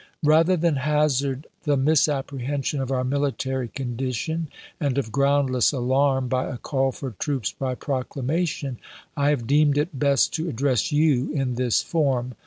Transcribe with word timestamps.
Rather 0.23 0.57
than 0.57 0.77
hazard 0.77 1.45
the 1.63 1.77
misappre 1.77 2.43
hension 2.43 2.81
of 2.81 2.89
our 2.91 3.03
military 3.03 3.67
condition 3.67 4.47
and 4.79 4.97
of 4.97 5.11
groundless 5.11 5.71
alarm 5.71 6.27
by 6.27 6.47
a 6.49 6.57
call 6.57 6.91
for 6.91 7.11
troops 7.11 7.51
by 7.51 7.75
proclamation, 7.75 8.79
I 9.15 9.29
have 9.29 9.45
deemed 9.45 9.77
it 9.77 9.99
best 9.99 10.33
to 10.33 10.49
address 10.49 10.91
you 10.91 11.31
in 11.33 11.53
this 11.53 11.83
form. 11.83 12.33